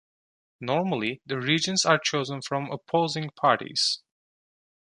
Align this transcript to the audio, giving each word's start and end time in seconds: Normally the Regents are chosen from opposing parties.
Normally 0.61 1.21
the 1.27 1.39
Regents 1.39 1.85
are 1.85 1.99
chosen 1.99 2.41
from 2.41 2.71
opposing 2.71 3.29
parties. 3.39 4.01